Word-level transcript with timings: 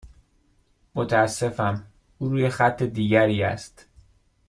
متاسفم، 0.95 1.83
او 2.17 2.29
روی 2.29 2.49
خط 2.49 2.83
دیگری 2.83 3.43
است. 3.43 3.85